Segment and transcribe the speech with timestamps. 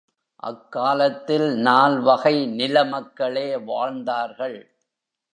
[0.43, 4.57] அக்காலத்தில் நால்வகை நில மக்களே வாழ்ந்தார்கள்.